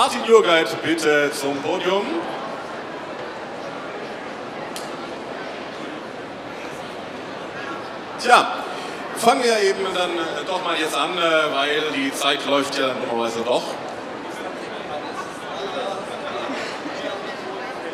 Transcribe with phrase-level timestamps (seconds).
[0.00, 2.06] Martin Jurgeit bitte zum Podium.
[8.20, 8.58] Tja,
[9.16, 12.94] fangen wir eben dann äh, doch mal jetzt an, äh, weil die Zeit läuft ja
[12.94, 13.64] normalerweise doch.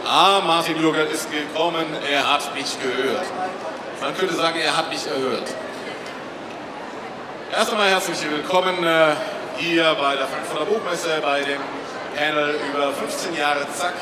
[0.07, 3.25] Ah, Martin Jurgert ist gekommen, er hat mich gehört.
[4.02, 5.54] Man könnte sagen, er hat mich erhört.
[7.50, 9.14] Erst einmal herzlich willkommen äh,
[9.57, 11.61] hier bei der Frankfurter Buchmesse, bei dem
[12.14, 13.95] Panel über 15 Jahre Zack.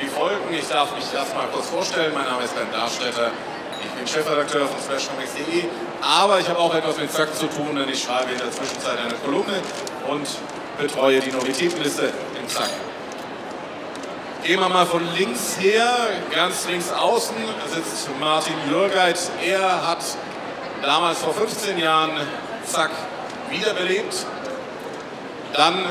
[0.00, 3.30] Die Folgen, ich darf mich erstmal kurz vorstellen, mein Name ist Ben Darstetter,
[3.84, 5.64] ich bin Chefredakteur von SplashComics.de,
[6.00, 8.98] aber ich habe auch etwas mit Zack zu tun, denn ich schreibe in der Zwischenzeit
[8.98, 9.60] eine Kolumne
[10.08, 10.26] und
[10.78, 12.70] betreue die Novitätenliste im Zack.
[14.42, 15.86] Gehen wir mal von links her,
[16.34, 17.36] ganz links außen
[17.72, 19.20] sitzt Martin Jürgeit.
[19.46, 20.02] Er hat
[20.82, 22.10] damals vor 15 Jahren
[22.66, 22.90] Zack
[23.50, 24.26] wiederbelebt.
[25.54, 25.84] Dann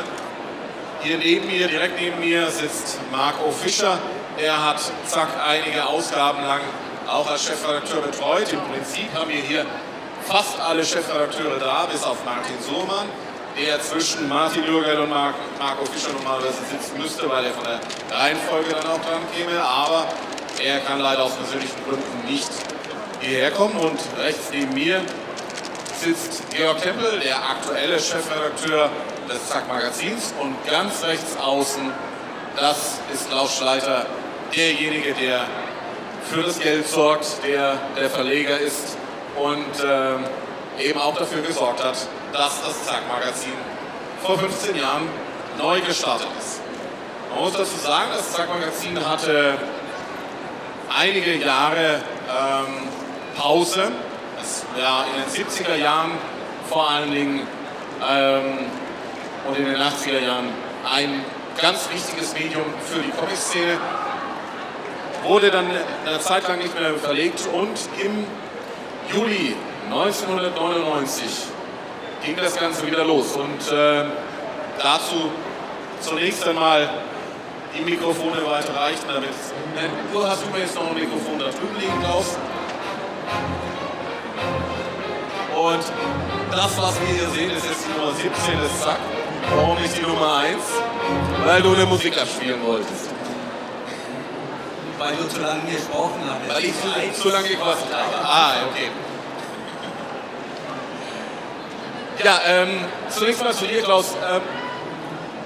[1.04, 3.98] hier neben mir, direkt neben mir, sitzt Marco Fischer.
[4.38, 6.62] Er hat Zack einige Ausgaben lang
[7.08, 8.52] auch als Chefredakteur betreut.
[8.54, 9.66] Im Prinzip haben wir hier
[10.28, 13.08] fast alle Chefredakteure da, bis auf Martin Sohmann,
[13.60, 17.80] der zwischen Martin Jürgert und Marco Fischer normalerweise sitzen müsste, weil er von der
[18.18, 19.62] Reihenfolge dann auch dran käme.
[19.62, 20.06] Aber
[20.64, 22.50] er kann leider aus persönlichen Gründen nicht
[23.20, 23.78] hierher kommen.
[23.78, 25.02] Und rechts neben mir
[26.00, 28.90] sitzt Georg Tempel, der aktuelle Chefredakteur
[29.34, 30.34] des Zack Magazins.
[30.40, 31.92] Und ganz rechts außen,
[32.58, 34.06] das ist Klaus Schleiter,
[34.56, 35.46] derjenige, der
[36.30, 38.98] für das Geld sorgt, der der Verleger ist
[39.38, 41.98] und äh, eben auch dafür gesorgt hat,
[42.34, 43.54] dass das Zack-Magazin
[44.22, 45.10] vor 15 Jahren
[45.58, 46.62] neu gestartet ist.
[47.30, 49.58] Man muss dazu sagen, das Zack-Magazin hatte
[50.98, 52.88] einige Jahre ähm,
[53.38, 53.92] Pause.
[54.42, 56.12] Es war in den 70er Jahren
[56.70, 57.48] vor allen Dingen
[58.10, 58.60] ähm,
[59.48, 60.50] und in den 80er Jahren
[60.90, 61.24] ein
[61.60, 63.78] ganz wichtiges Medium für die Comic-Szene
[65.24, 65.66] wurde dann
[66.06, 68.26] eine Zeit lang nicht mehr verlegt und im
[69.14, 69.56] Juli
[69.90, 71.26] 1999
[72.24, 73.36] ging das Ganze wieder los.
[73.36, 74.06] Und äh,
[74.82, 75.32] dazu
[76.00, 76.90] zunächst einmal
[77.78, 79.30] die Mikrofone weiterreichen, damit.
[80.12, 82.38] Du hast übrigens noch ein Mikrofon da drüben liegen, Klaus.
[85.56, 85.84] Und
[86.52, 88.98] das, was wir hier sehen, ist jetzt die Nummer 17 des Zack.
[89.50, 90.58] Warum nicht die Nummer 1?
[91.46, 93.10] Weil du eine Musik abspielen wolltest.
[94.98, 96.56] Weil du zu lange gesprochen hast.
[96.56, 96.74] Weil ich
[97.14, 98.24] zu, zu lange gequatscht habe.
[98.24, 98.90] Ah, okay.
[102.24, 104.16] Ja, ähm, zunächst mal zu dir, Klaus.
[104.32, 104.42] Ähm,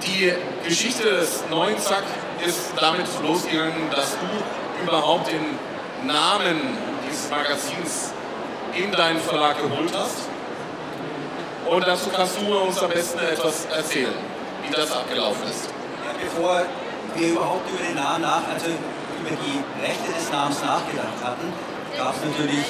[0.06, 0.32] die
[0.68, 2.04] Geschichte des neuen Zack
[2.46, 5.58] ist damit losgegangen, dass du überhaupt den
[6.06, 6.76] Namen
[7.08, 8.12] dieses Magazins
[8.74, 10.28] in deinen Verlag geholt hast.
[11.68, 14.14] Und dazu kannst du uns am besten etwas erzählen,
[14.62, 15.66] wie das abgelaufen ist.
[16.04, 16.62] Ja, bevor
[17.16, 21.52] wir überhaupt über den Namen nach, also über die Rechte des Namens nachgedacht hatten,
[21.96, 22.66] gab es natürlich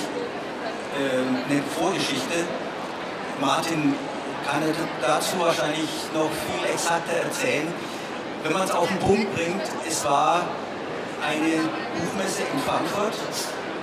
[0.96, 2.48] ähm, eine Vorgeschichte.
[3.38, 3.94] Martin
[4.48, 4.62] kann
[5.02, 7.68] dazu wahrscheinlich noch viel exakter erzählen.
[8.42, 10.40] Wenn man es auf den Punkt bringt, es war
[11.20, 11.68] eine
[11.98, 13.12] Buchmesse in Frankfurt.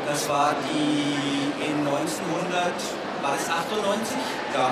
[0.08, 2.74] Das war die in 1900,
[3.22, 4.18] war das 98?
[4.54, 4.72] Ja.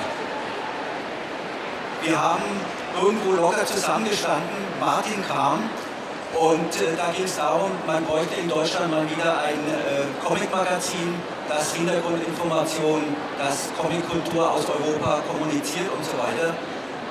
[2.03, 2.44] Wir haben
[3.02, 4.50] irgendwo locker zusammengestanden.
[4.80, 5.70] Martin kam
[6.40, 11.16] und äh, da ging es darum, man bräuchte in Deutschland mal wieder ein äh, Comic-Magazin,
[11.47, 16.56] das Hintergrundinformationen, das Comic-Kultur aus Europa kommuniziert und so weiter.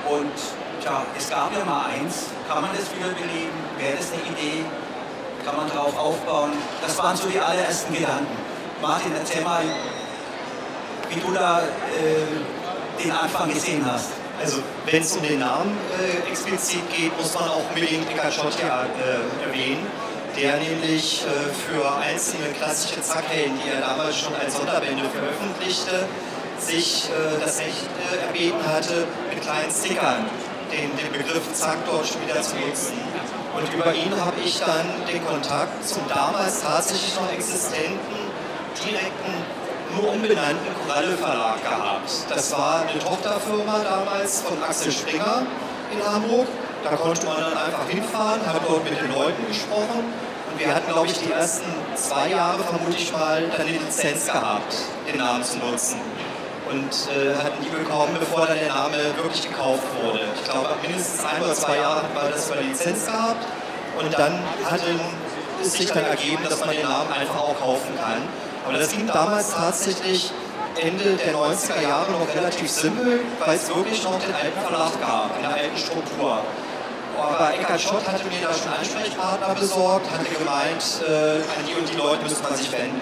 [0.09, 0.33] Und
[0.81, 3.55] tja, es gab ja mal eins, kann man das wiederbeleben?
[3.77, 4.65] Wäre das eine Idee?
[5.45, 6.51] Kann man darauf aufbauen?
[6.81, 8.27] Das waren so die allerersten Gedanken.
[8.81, 9.63] Martin, erzähl mal,
[11.09, 14.09] wie du da äh, den Anfang gesehen hast.
[14.41, 19.45] Also wenn es um den Namen äh, explizit geht, muss man auch unbedingt Eckhard äh,
[19.47, 19.85] erwähnen,
[20.39, 26.07] der nämlich äh, für einzelne klassische Zackhelden, die er damals schon als Sonderbände veröffentlichte,
[26.57, 30.25] sich äh, das Recht äh, erbeten hatte, mit kleinen Stickern
[30.71, 33.10] den, den Begriff Zack wieder zu nutzen.
[33.53, 38.31] Und über ihn habe ich dann den Kontakt zum damals tatsächlich noch existenten
[38.75, 39.33] direkten
[39.95, 42.09] nur umbenannten Koralle Verlag gehabt.
[42.29, 45.45] Das war eine Tochterfirma damals von Axel Springer
[45.91, 46.47] in Hamburg.
[46.83, 50.13] Da konnte man dann einfach hinfahren, hat dort mit den Leuten gesprochen.
[50.51, 51.65] Und wir hatten, glaube ich, die ersten
[51.95, 54.75] zwei Jahre, vermute ich mal, dann die Lizenz gehabt,
[55.07, 55.99] den Namen zu nutzen.
[56.71, 60.21] Und äh, hatten die bekommen, bevor dann der Name wirklich gekauft wurde.
[60.35, 63.45] Ich glaube, mindestens ein oder zwei Jahre hat man das über Lizenz gehabt.
[63.99, 64.79] Und dann hat
[65.61, 68.21] es sich dann ergeben, dass man den Namen einfach auch kaufen kann.
[68.65, 70.31] Aber das ging damals tatsächlich
[70.79, 75.35] Ende der 90er Jahre noch relativ simpel, weil es wirklich noch den alten Verlag gab,
[75.35, 76.39] in der alten Struktur.
[77.19, 81.89] Aber Eckhard Schott hatte mir da schon Ansprechpartner besorgt, hatte gemeint, äh, an die und
[81.91, 83.01] die Leute müsste man sich wenden.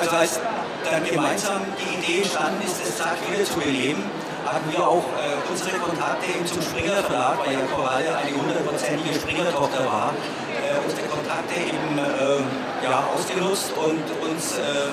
[0.00, 0.40] Also als
[0.84, 4.02] dann gemeinsam die Idee entstanden ist, das Zack wieder zu beleben,
[4.46, 9.14] haben wir auch äh, unsere Kontakte eben zum Springer Verlag, weil ja Coralie eine hundertprozentige
[9.14, 10.14] Springer-Tochter war,
[10.56, 14.88] äh, unsere Kontakte eben äh, ja, ausgenutzt und uns äh,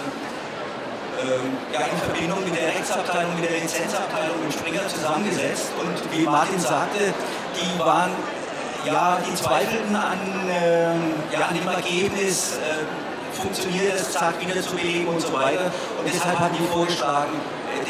[1.16, 1.40] äh,
[1.72, 5.72] ja, in Verbindung mit der Rechtsabteilung, mit der Lizenzabteilung im Springer zusammengesetzt.
[5.80, 7.14] Und wie Martin sagte,
[7.56, 8.12] die waren,
[8.86, 10.92] ja, die zweifelten an, äh,
[11.32, 12.60] ja, an dem Ergebnis,
[13.36, 15.72] funktioniert das Zack wieder zu belegen und so weiter.
[15.98, 17.34] Und deshalb haben die vorgeschlagen,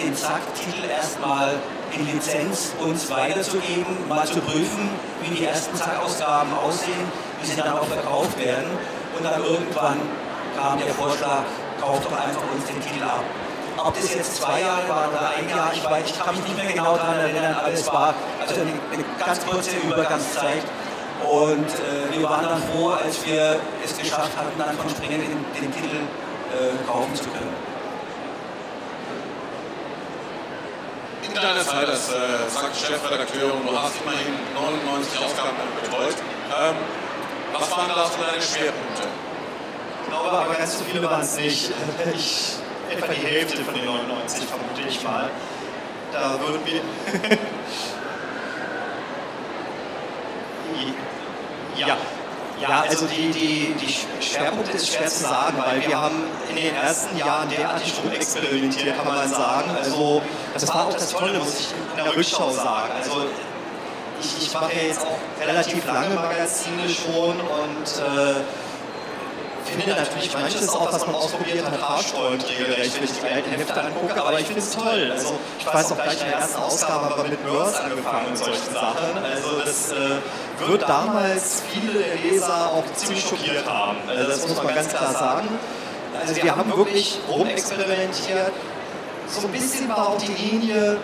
[0.01, 1.53] den Zack-Titel erstmal
[1.94, 4.89] in Lizenz uns weiterzugeben, mal zu prüfen,
[5.21, 7.06] wie die ersten Zack-Ausgaben aussehen,
[7.42, 8.71] wie sie dann auch verkauft werden.
[9.18, 10.00] Und dann irgendwann
[10.57, 11.44] kam der Vorschlag,
[11.80, 13.24] kauft doch einfach uns den Titel ab.
[13.77, 16.57] Ob das jetzt zwei Jahre war oder ein Jahr, ich, weiß, ich kann mich nicht
[16.57, 20.63] mehr genau daran erinnern, aber es war also eine, eine ganz kurze Übergangszeit.
[21.31, 25.45] Und äh, wir waren dann froh, als wir es geschafft hatten, dann von Springer den,
[25.60, 27.54] den Titel äh, kaufen zu können.
[31.24, 36.16] In deiner Zeit als äh, Chefredakteur und du hast immerhin 99 Ausgaben betreut.
[36.62, 36.75] Ähm,
[37.54, 39.07] was waren da so deine Schwerpunkte?
[40.04, 41.72] Ich glaube aber ganz so viele waren es nicht.
[42.16, 42.57] Ich,
[42.89, 45.30] etwa die Hälfte von den 99 vermute ich mal.
[46.13, 46.81] Da würden wir.
[51.77, 51.98] ja.
[52.62, 56.74] Ja, also die, die, die Schwerpunkte ist schwer zu sagen, weil wir haben in den
[56.74, 59.72] ersten Jahren derartig experimentiert, kann man sagen.
[59.77, 60.22] Also
[60.54, 61.68] das war auch das Tolle, muss ich
[61.98, 62.92] in der Rückschau sagen.
[62.98, 63.25] Also
[64.22, 68.42] ich, ich mache jetzt auch relativ lange Magazine schon und äh,
[69.66, 73.81] finde natürlich manches auch, was man ausprobiert hat, haarsträubend regelrecht, wenn ich die alten Hefte
[73.81, 75.12] angucke, aber ich finde es toll.
[75.12, 78.74] Also ich weiß auch gleich in der ersten Ausgabe aber mit Mörs angefangen und solchen
[78.74, 79.24] Sachen.
[79.24, 79.95] Also das äh,
[80.60, 83.98] wird damals viele der Leser auch ziemlich schockiert haben.
[84.07, 85.48] Also das muss man ganz klar sagen.
[86.19, 88.52] Also wir haben wirklich rumexperimentiert.
[89.28, 90.98] So ein bisschen war auch die Linie,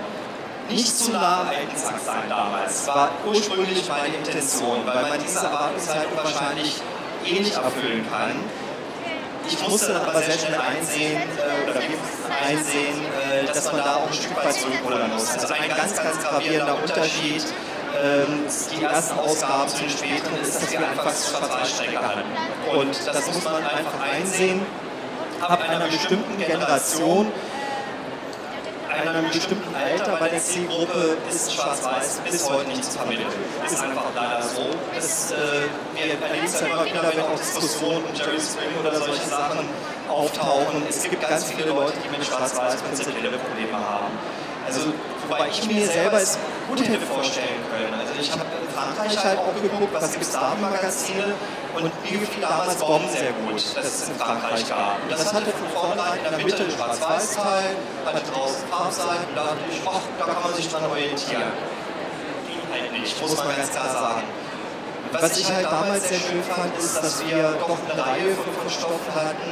[0.69, 2.85] nicht zu nah am Sack sein damals.
[2.85, 6.81] Das war ursprünglich meine Intention, weil man diese Erwartungshaltung wahrscheinlich
[7.25, 8.35] eh nicht erfüllen kann.
[9.47, 11.79] Ich musste aber sehr schnell einsehen, äh, oder
[12.47, 15.33] einsehen, äh, dass man da auch ein Stück weit zurückrudern muss.
[15.33, 17.43] Also ein ganz, ganz gravierender Unterschied
[18.01, 18.45] ähm,
[18.75, 22.23] die ersten Ausgaben zu den späten ist, dass wir einfach Schwarz-Weiß-Strecke hatten.
[22.77, 24.61] Und das muss man einfach einsehen.
[25.41, 27.31] Ab einer bestimmten Generation
[29.01, 33.27] in einem bestimmten Alter bei der Zielgruppe ist Schwarz-Weiß bis heute nicht zu vermitteln.
[33.65, 34.65] Ist einfach leider so.
[34.93, 35.35] Das, äh,
[35.95, 39.67] wir erleben es ja immer wieder, wenn auch Diskussionen Jerry Spring oder solche Sachen
[40.09, 40.83] auftauchen.
[40.87, 44.11] Es gibt ganz viele Leute, die mit Schwarz-Weiß prinzipielle Probleme haben.
[44.71, 44.93] Also,
[45.27, 46.37] wobei ich mir selber es
[46.67, 47.93] gut hätte vorstellen können.
[47.93, 51.33] Also ich habe in Frankreich halt auch geguckt, was gibt es da für Magazine
[51.75, 55.03] und mir gefiel damals Bomben sehr gut, dass es in Frankreich gab.
[55.03, 57.75] Und das hatte von vornherein in der Mitte einen Schwarz-Weiß-Teil,
[58.05, 61.51] hatte draußen Farbseiten und da dachte ich, ach, da kann man sich dran orientieren.
[62.47, 64.23] Ging halt nicht, muss man ganz klar sagen.
[65.11, 69.13] Was ich halt damals sehr schön fand, ist, dass wir doch eine Reihe von Stoffen
[69.13, 69.51] hatten,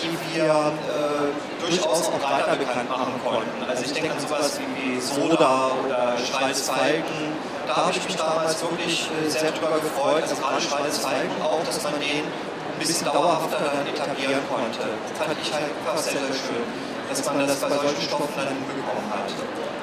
[0.00, 3.62] die wir äh, durchaus auch breiter bekannt machen konnten.
[3.68, 7.36] Also ich denke an sowas wie Soda oder Schweiz Falken.
[7.66, 11.64] Da habe ich mich damals wirklich äh, sehr darüber gefreut, also gerade Schweiz Falken auch,
[11.64, 14.80] dass man den ein bisschen dauerhafter dann etablieren konnte.
[14.80, 16.64] Das fand ich halt einfach sehr, sehr schön,
[17.08, 19.30] dass man das bei solchen Stoffen dann hinbekommen hat.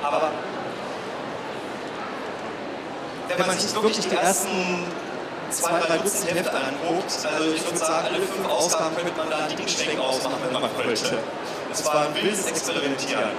[0.04, 0.32] Aber
[3.30, 4.84] wenn man sich wirklich die ersten
[5.52, 9.38] zwei, drei Dutzend Hefte anguckt, also ich würde sagen, alle fünf Ausgaben könnte man da
[9.38, 11.18] einen dicken Schwenk ausmachen, wenn man wollte.
[11.70, 13.32] Das war ein wildes Experimentieren.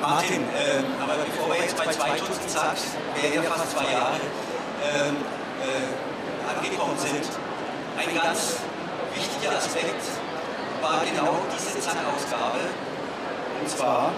[0.00, 2.82] Martin, äh, aber bevor wir jetzt bei zwei Dutzend sagt,
[3.20, 4.16] wir ja fast zwei Jahre
[4.82, 5.16] ähm,
[5.60, 7.28] äh, angekommen sind,
[7.98, 8.56] ein ganz
[9.14, 10.02] wichtiger Aspekt
[10.80, 12.60] war genau diese Zack-Ausgabe.
[13.60, 14.10] Und zwar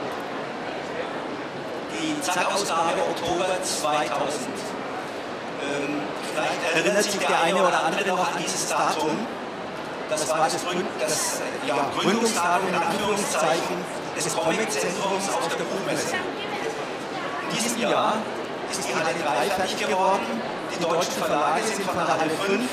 [1.93, 4.49] die Zack-Ausgabe Oktober 2000.
[5.63, 9.27] Ähm, Vielleicht erinnert sich der eine oder andere noch an dieses Datum.
[10.09, 13.77] Das war das, Gründ, das ja, Gründungsdatum in Anführungszeichen
[14.17, 16.17] des Comic-Zentrums auf der Buchmesse.
[17.51, 18.15] In diesem Jahr
[18.71, 20.27] ist die Halle 3 fertig geworden.
[20.75, 22.69] Die deutschen Verlage sind von der Halle 5 in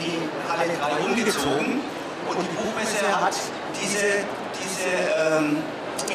[0.00, 1.80] die Halle 3 umgezogen.
[2.28, 3.34] Und die Buchmesse hat
[3.80, 4.24] diese,
[4.62, 5.62] diese ähm,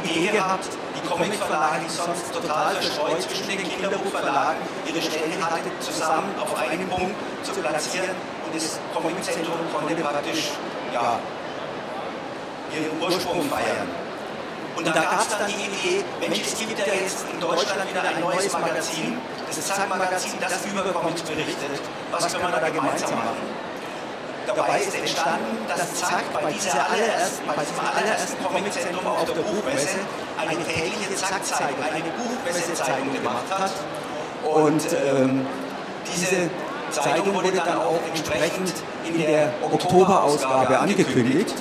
[0.04, 0.70] Idee gehabt,
[1.02, 7.16] Comicverlage, die sonst total verstreut zwischen den Kinderbuchverlagen ihre Stellen hatten, zusammen auf einen Punkt
[7.44, 10.52] zu platzieren und das Comiczentrum konnte praktisch
[10.94, 11.20] ja,
[12.74, 13.88] ihren Ursprung feiern.
[14.75, 18.04] Und da gab es dann die Idee, Mensch, es gibt ja jetzt in Deutschland wieder
[18.04, 21.80] ein neues Magazin, das Zack-Magazin, das über Comics berichtet.
[22.12, 23.75] Was können wir da gemeinsam machen?
[24.48, 30.00] Dabei ist entstanden, dass Zack bei, dieser allerersten, bei diesem allerersten Comiczentrum auf der Buchmesse
[30.38, 33.72] eine tägliche Zack-Zeitung, eine Buchmessezeitung gemacht hat.
[34.44, 35.48] Und ähm,
[36.14, 36.50] diese
[36.92, 38.74] Zeitung wurde dann auch entsprechend
[39.06, 41.56] in der Oktoberausgabe angekündigt.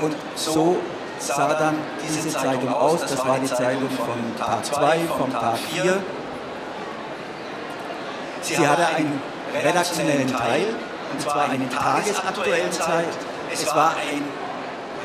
[0.00, 0.78] Und so
[1.20, 3.00] sah dann diese Zeitung aus.
[3.00, 6.02] Das war die Zeitung von Tag 2, vom Tag 4.
[8.42, 9.20] Sie hatte einen
[9.54, 10.66] redaktionellen Teil,
[11.12, 13.04] und zwar einen tagesaktuellen Teil.
[13.52, 14.24] Es war ein,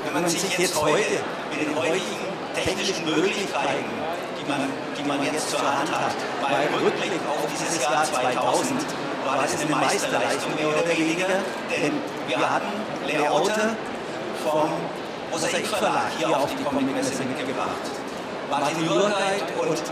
[0.06, 1.20] wenn man sich jetzt heute
[1.52, 3.86] mit den heutigen technischen Möglichkeiten,
[4.40, 4.62] die man,
[4.98, 8.86] die man jetzt zur Hand hat, bei Rückblick auf dieses Jahr 2000,
[9.26, 11.92] war das eine Meisterleistung mehr oder weniger, denn
[12.28, 12.72] wir hatten
[13.08, 13.76] Layouter
[14.44, 14.70] vom
[15.36, 17.84] Mosaik Verlag hier auf die Comic-Messe mitgebracht.
[18.50, 19.84] Martin Jürgeit und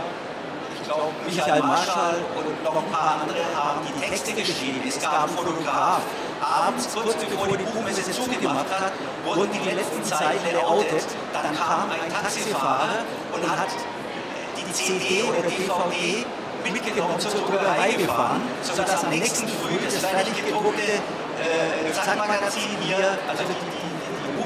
[0.72, 4.80] ich glaube Michael Marschall und noch ein paar andere haben die Texte geschrieben.
[4.88, 6.00] Es gab einen Fotograf.
[6.40, 8.92] Abends, kurz bevor die Buchmesse zugemacht hat,
[9.26, 11.04] wurden die letzten Zeilen layoutet.
[11.34, 13.68] Dann kam ein Taxifahrer und hat
[14.56, 16.24] die CD oder DVD
[16.64, 23.44] mitgenommen zur Druckerei gefahren, sodass am nächsten Früh das fertig gedruckte äh, Zack-Magazin hier, also
[23.44, 23.93] die, die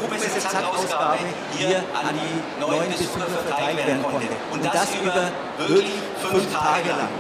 [0.00, 1.18] Buchmesse Zack-Ausgabe
[1.56, 4.28] hier an die neuen Besucher verteilt werden konnte.
[4.52, 7.12] Und das über wirklich fünf Tage lang.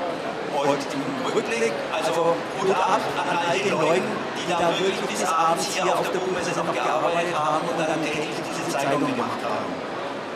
[0.58, 5.68] Und im Rückblick, also Hut ab an all den Leuten, die da wirklich bis abends
[5.74, 9.70] hier auf der Buchmesse noch gearbeitet haben und dann täglich diese Zeitung gemacht haben.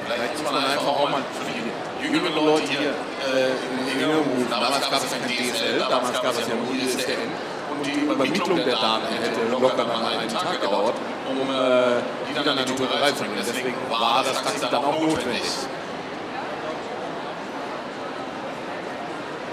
[0.07, 4.51] Vielleicht muss man einfach auch mal für die jüngeren Leute hier äh, in Erinnerung rufen.
[4.51, 7.31] Damals gab es kein DSL, damals gab es ja nur ISDN.
[7.71, 10.95] Und die Übermittlung der Daten hätte locker mal einen Tag gedauert,
[11.41, 13.35] um äh, die dann an die Druckerei zu bringen.
[13.39, 15.43] Deswegen war das Taxi dann auch notwendig.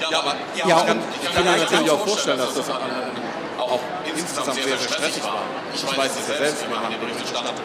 [0.09, 4.53] Ja, aber ja, ich kann, ich kann mir natürlich auch vorstellen, dass das auch insgesamt
[4.55, 5.41] sehr, sehr stressig war.
[5.73, 7.55] Ich weiß es ja selbst, wir haben die Berichterstattung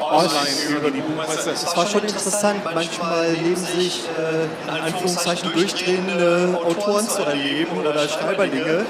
[0.00, 1.50] online über die Buchmesse.
[1.50, 2.62] Es war schon interessant.
[2.64, 8.86] Manchmal leben sich äh, in Anführungszeichen durchdrehende Autoren zu erleben oder Schreiberlinge,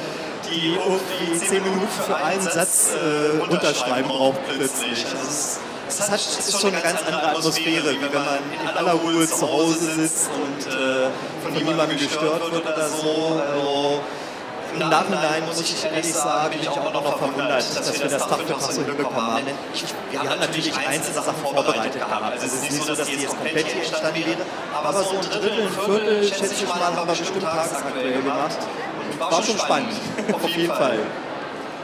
[0.50, 5.04] die irgendwie zehn Minuten für einen Satz äh, unterschreiben brauchen plötzlich.
[5.06, 8.92] Also es, hat, es ist schon eine ganz andere Atmosphäre, wie wenn man in aller
[8.92, 11.08] Ruhe zu Hause sitzt und äh,
[11.42, 13.40] von niemandem gestört wird oder so.
[13.40, 14.00] Also,
[14.74, 18.38] im Nachhinein muss ich ehrlich sagen, bin ich auch noch verwundert, dass wir das Tag
[18.40, 19.46] für so hinbekommen haben.
[20.10, 22.32] Wir haben natürlich einzelne Sachen vorbereitet gehabt.
[22.32, 24.42] Also es ist nicht so, dass die jetzt komplett hier entstanden wäre,
[24.74, 28.58] aber so ein Drittel, ein Viertel, schätze ich mal, haben wir bestimmt tagesaktuell gemacht.
[29.18, 29.92] Und war schon spannend,
[30.32, 30.98] auf jeden Fall.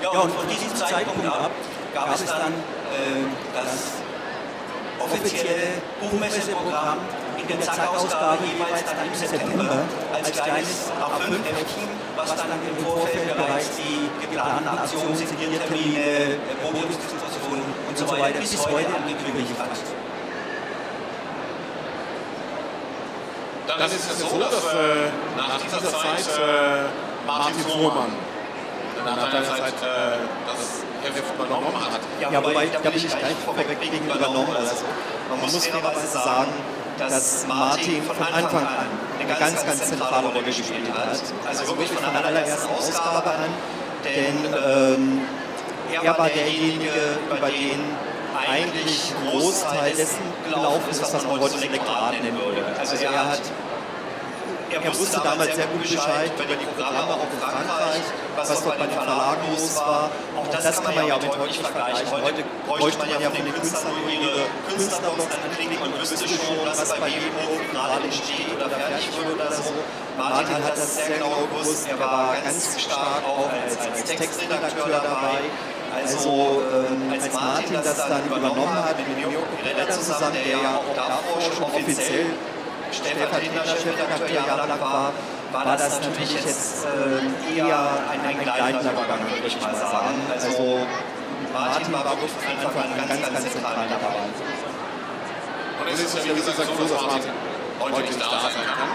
[0.02, 1.50] Ja, und von diesem Zeitpunkt ab
[1.94, 3.24] gab es dann äh,
[3.54, 4.04] das
[5.00, 6.98] offizielle Buchmesseprogramm
[7.38, 9.78] in der Zack-Ausgabe jeweils dann im September
[10.12, 18.10] als kleines A5-Heftchen, was dann im Vorfeld bereits die geplanten Aktionen, Signiertermine, Podiumsdiskussionen und so
[18.10, 19.68] weiter bis heute angekündigt hat.
[23.66, 28.12] Dann ist es so, dass äh, nach dieser Zeit äh, Martin Fuhrmann
[29.04, 32.00] nach der Zeit äh, das Heft übernommen hat.
[32.20, 34.56] Ja, wobei, da bin ich gleich vorweg wegen übernommen.
[34.56, 34.84] Also,
[35.30, 36.52] man muss fairerweise sagen,
[36.98, 38.86] dass Martin von Anfang an
[39.20, 41.20] eine ganz, ganz zentrale Rolle gespielt hat.
[41.46, 43.50] Also wirklich von der allerersten Ausgabe an.
[44.04, 45.20] Denn ähm,
[46.02, 46.90] er war derjenige,
[47.30, 47.80] über den
[48.48, 52.64] eigentlich Großteil dessen gelaufen ist, was man heute Lektorat nennen würde.
[52.78, 53.40] Also er hat
[54.82, 58.86] er wusste damals sehr gut Bescheid über die Programme auch in Frankreich, was dort bei
[58.86, 60.10] den Verlagen los war.
[60.36, 62.10] Auch das kann man ja heute nicht vergleichen.
[62.10, 66.94] Heute bräuchte man ja von den Künstlern nur ihre Künstlerblogs anklicken und wüsste schon, was
[66.98, 69.74] bei jedem Buch gerade entsteht oder fertig wird oder so.
[70.18, 71.88] Martin hat das sehr genau gewusst.
[71.88, 75.38] Er war ganz stark auch als, als Textredakteur dabei.
[75.94, 80.94] Also ähm, als Martin das dann übernommen hat mit New York zusammen, der ja auch
[80.94, 82.26] davor schon offiziell
[82.94, 85.12] stellvertretender Chefredakteur jahrelang war,
[85.52, 90.18] war das natürlich jetzt äh, eher ein, ein gleitender Übergang, würde ich mal sagen.
[90.32, 90.86] Also
[91.52, 94.18] Martin war wirklich von Anfang an ganz, ganz zentral dabei.
[95.78, 97.30] Und es ist ja wie gesagt so, dass Martin
[97.78, 98.90] heute nicht da sein kann.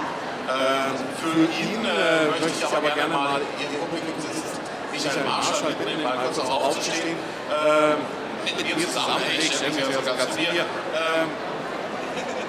[0.50, 0.91] Äh,
[1.22, 4.60] für ihn äh, möchte ich aber gerne mal Ihr Publikum sitzt
[4.91, 7.15] Michael Marschall bitten, mal kurz aufzustehen.
[7.48, 7.96] Äh,
[8.44, 10.65] mit mir zusammen, ich stelle mir sogar ganz hier.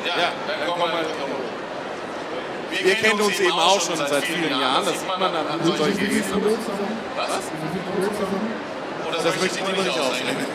[0.07, 0.91] Ja, dann kommen
[2.71, 2.85] wir.
[2.85, 5.99] wir kennen uns eben auch schon seit vielen Jahren, das sieht man dann an solchen
[5.99, 6.43] Gesten.
[7.17, 7.29] Was?
[9.09, 10.47] Oder das möchte ich nicht ausreden.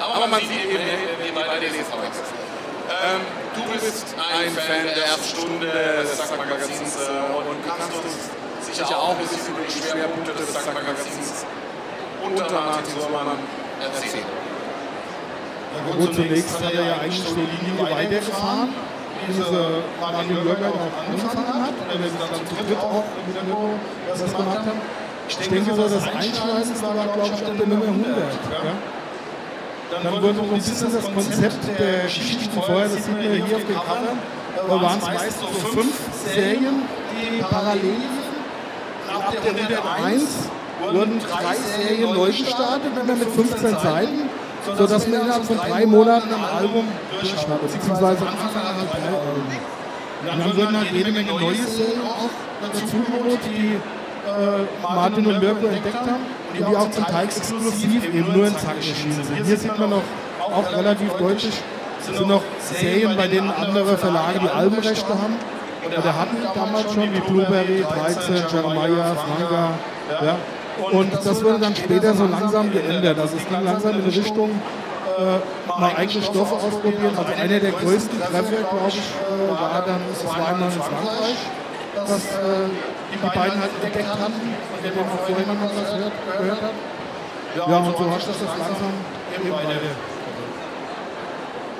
[0.00, 0.78] Aber man sieht eben,
[1.24, 1.84] wie beide lesen
[2.92, 3.20] ähm,
[3.54, 9.10] du bist ein Fan der ersten Stunde des Sack-Magazins äh, und kannst uns sicher auch
[9.10, 11.46] ein bisschen über die Schwerpunkte des Sack-Magazins
[12.24, 13.38] unter Martin Surmann
[13.80, 14.24] erzählen.
[15.72, 18.74] Ja, gut, zunächst hat er ja eigentlich so die Linie weitergefahren,
[19.28, 19.44] diese
[20.42, 23.70] Bürger auch angefangen hat, oder wir dann zu dritt auch im Video
[24.08, 24.80] das gemacht haben.
[25.28, 28.18] Ich denke so, das Einschneidendste war, glaube ich, der Nummer 100.
[28.18, 28.74] Ja?
[30.02, 33.56] Dann wurde so ein bisschen das Konzept der Geschichten vorher, das sieht man ja hier
[33.56, 34.16] auf dem Cover,
[34.56, 38.00] da waren es meist so fünf Serien, die parallel.
[39.12, 40.22] Ab der 101
[40.80, 44.30] wurden drei Serien neu gestartet, immer mit 15 Seiten,
[44.76, 49.08] sodass man innerhalb von drei Monaten ein Album durch hat, beziehungsweise am Anfang halt drei
[49.08, 49.72] Alben.
[50.22, 52.30] Und dann wurden halt jede Menge neue Serien auch
[52.62, 56.24] dazu geholt, die äh, Martin und Mirko entdeckt haben
[56.58, 59.44] und die auch zum Teil exklusiv eben nur in Zack erschienen sind.
[59.44, 60.02] Hier sieht man noch
[60.40, 61.54] auch relativ deutlich,
[62.00, 65.36] sind noch Serien, bei denen andere Verlage die Albenrechte haben
[65.86, 69.70] oder hatten damals schon, wie Blueberry, 13, Jeremiah, Franga.
[70.22, 70.36] Ja.
[70.78, 73.18] Und das wurde dann später so langsam geändert.
[73.18, 77.16] Also es ging langsam in die Richtung, äh, mal eigene Stoffe ausprobieren.
[77.16, 81.40] Also einer der größten Treffer, glaube ich, äh, war dann, das war einmal in Frankreich,
[81.94, 82.68] dass äh,
[83.12, 84.40] die beiden halt entdeckt hatten,
[84.72, 86.74] von dem man auch vorhin noch was gehört hat.
[87.54, 88.92] Ja, und so hat das das langsam
[89.36, 89.76] eben weiter.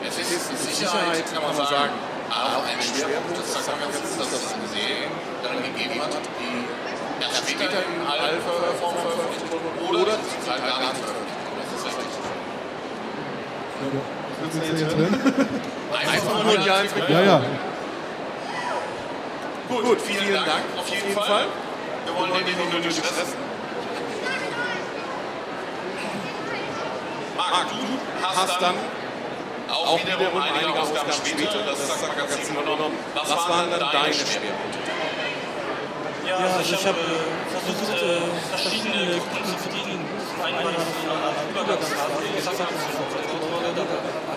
[0.07, 1.97] Es ist mit Sicherheit, kann man sagen,
[2.29, 5.09] auch ein Schwerpunkt des Sackmagazins, dass es eine Serie
[5.41, 6.52] dann gegeben hat, die
[7.53, 9.69] später in Alpha-Form veröffentlicht wurde
[10.03, 12.43] oder zum Teil gar nicht veröffentlicht wurde.
[14.43, 15.03] Das ist richtig.
[15.93, 17.43] Einfach nur Ja ins Ja, ja.
[19.69, 21.47] Gut, Gut, vielen Dank auf jeden Fall.
[22.05, 23.39] Wir wollen den nicht unnötig stressen.
[27.37, 28.75] Marc, du hast dann
[29.69, 32.97] auch wiederum einige Ausgaben später das Sack-Magazin übernommen.
[33.15, 34.79] Was waren dann deine Schwerpunkte?
[36.27, 36.99] Ja, also ich habe
[37.63, 40.03] versucht, äh, verschiedene zu verdienen.
[40.43, 40.83] Einmal eine
[41.51, 42.71] Übergangsphase, die hat, dass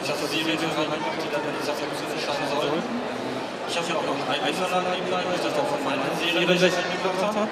[0.05, 2.83] ich habe Serien gemacht, die dann in dieser Versuche schaffen sollen.
[3.65, 6.45] Ich habe ja auch noch einen Eigenverlag nebenbei, weil ich das auch von meiner Serie
[6.45, 7.49] mitgebracht habe.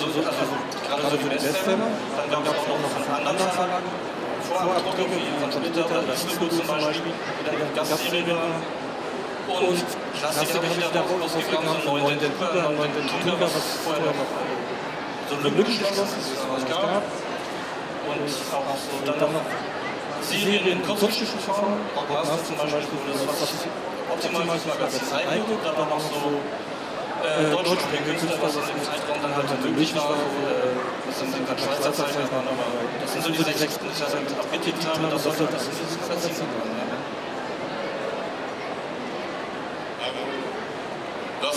[0.00, 0.54] So, so, also
[0.88, 1.90] gerade so für Bestseller.
[2.16, 3.90] Dann gab es auch noch von anderen Verlagen
[4.48, 7.12] Vorabdrucke, wie von Twitter oder Snickle zum Beispiel,
[7.44, 8.24] der eine Gastserie
[9.48, 9.80] Und
[10.12, 14.28] Klassiker habe ich da rausgegangen, Dentuga, einen neuen Dentuga, was vorher noch
[15.28, 17.02] so eine Lückenschloss ist, was es gab.
[18.08, 18.20] Und
[18.52, 19.48] auch so dann noch
[20.20, 23.52] Serien, Kurzgeschichtenform, Rockmaster zum Beispiel, das was
[24.12, 26.40] optimal fürs Magazin eignet, aber noch so
[27.24, 30.12] äh, deutschsprachige Künstler, was in dem Zeitraum dann halt möglich war.
[30.12, 30.76] Äh,
[31.08, 32.68] das sind dann Schweizer Zeichner, aber
[33.00, 36.87] das sind so die sechs Künstler, die ich abgetippt habe, das sollte das Magazin sein.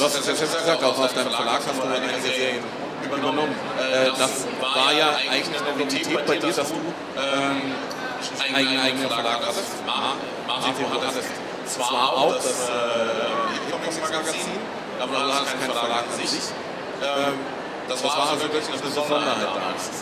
[0.01, 2.63] Du hast es jetzt gesagt, auch aus deinem Verlag hast du einige Serien
[3.05, 3.53] übernommen.
[3.77, 7.61] Äh, das war ja eigentlich eine Novität bei dir, dass du ähm,
[8.55, 9.77] einen eigenen Verlag hattest.
[9.85, 11.29] Du hattest
[11.67, 14.57] zwar auch das äh, Comics-Magazin,
[14.99, 16.49] aber du hattest keinen Verlag an sich.
[17.03, 17.33] Ähm,
[17.87, 20.01] das war also wirklich eine Besonderheit damals.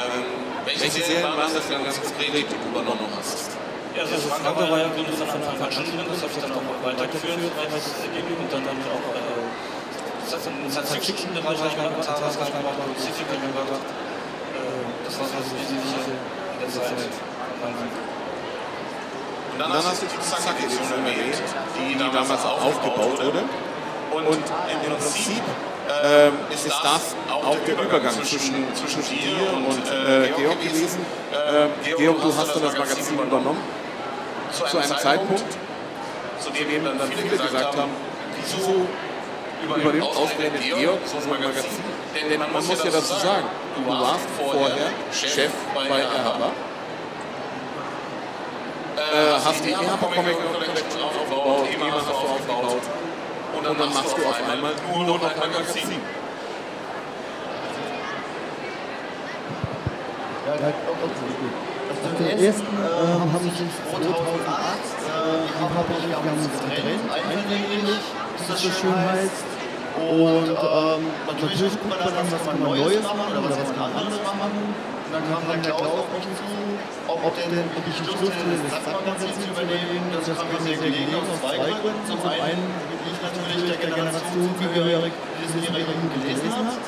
[0.00, 0.24] Ähm,
[0.64, 3.49] welche Serien waren das denn ganz konkret, die du übernommen hast?
[3.96, 6.52] Ja, also Franka war ja Gründer von Anfang an schon drin, das habe ich dann
[6.52, 7.50] auch weitergeführt, und
[8.52, 9.42] dann habe ich auch äh,
[10.30, 12.54] Science-Fiction-Bereich gemacht, Taras gemacht,
[12.98, 13.82] Sci-Fi gemacht.
[15.04, 16.14] Das war so die sich in
[16.60, 16.94] der Zeit
[19.50, 21.42] und dann, dann hast du die Zack-Edition erwähnt,
[21.76, 23.42] die damals auch aufgebaut wurde.
[24.14, 25.42] Und im Prinzip
[25.90, 31.00] ähm, ist das auch der Übergang zwischen, zwischen dir und äh, Georg gewesen.
[31.32, 33.60] Ähm, Georg, du hast dann das Magazin übernommen.
[34.52, 35.44] zu einem Zeitpunkt,
[36.40, 37.90] zu dem dann viele gesagt haben,
[38.36, 38.86] wieso
[39.64, 41.84] übernimmt ausgerechnet Georg so ein Magazin?
[42.30, 46.50] Denn man muss ja dazu sagen, du warst vorher Chef bei RHBA,
[48.96, 52.82] äh, hast die EHPA Comic aufgebaut, EMA hast du aufgebaut
[53.56, 56.00] und dann machst du auf einmal nur noch ein Magazin.
[60.46, 60.52] Ja,
[61.90, 63.66] also den ersten ähm, habe ich 2008,
[64.00, 68.02] äh, die habe ich ganz getrennt, einvernehmlich,
[68.38, 69.44] wie das so schön heißt.
[70.00, 73.92] Und ähm, natürlich guckt man dann, was kann man Neues machen oder was kann man
[73.92, 74.74] anderes machen.
[75.10, 76.46] Und dann kam der Klaus auf mich zu,
[77.10, 80.06] ob denn hätte, das Zackmagazin zu übernehmen.
[80.14, 82.06] Das kam mir sehr gelegen aus zwei Gründen.
[82.06, 86.78] Zum einen bin ich natürlich der Generation zugehörig, die das in ihrer Jugend gelesen hat.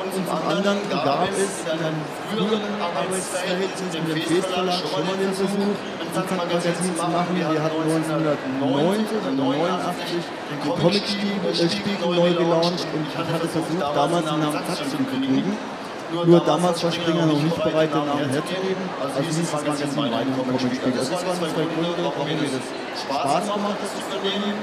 [0.00, 2.00] Und zum anderen gab es in einem
[2.32, 7.32] früheren Arbeitsverhältnis in dem Festverlag schon mal den Versuch, ein Zackmagazin zu machen.
[7.36, 14.40] Wir hatten 1990 oder 89 den Comic-Spiegel neu gelauncht und ich hatte versucht, damals den
[14.40, 15.76] Namen zu kriegen.
[16.12, 18.88] Nur damals war Springer noch nicht bereit, den Namen herzugeben.
[19.02, 20.98] Also hieß das Magazin Mein Comic-Spiegel.
[20.98, 22.62] Also das waren zwei Gründe, warum mir das
[23.02, 24.58] Spaß gemacht hat, das Unternehmen.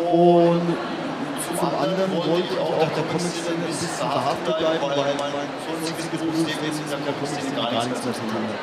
[0.00, 0.76] Und
[1.58, 6.70] zum anderen wollte ich auch der Comic-Szene ein bisschen verhaftet bleiben, weil mein sonstiges Berufsleben
[6.70, 8.62] mit der Comic-Szene gar nichts mehr zu tun hat.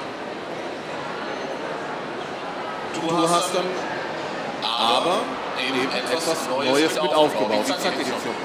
[2.95, 3.69] Du hast dann
[4.63, 5.17] aber
[5.59, 7.65] eben etwas Neues mit aufgebaut.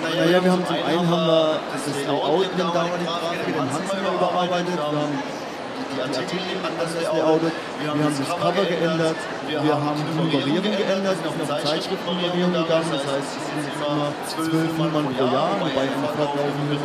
[0.02, 3.72] Naja, wir haben zum einen haben wir das Layout in der damaligen Grafik mit dem
[3.72, 4.76] Hans mal überarbeitet.
[4.76, 7.52] Wir haben die Artikel anders layoutet.
[7.80, 9.16] Wir haben das Cover geändert.
[9.46, 12.90] Wir haben die Nummerierung geändert, auf eine Zeitschriftnummerierung gegangen.
[12.90, 16.76] Das heißt, es sind immer zwölf Nummern pro Jahr, wobei eine Fortlaufende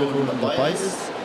[0.42, 1.17] dabei ist.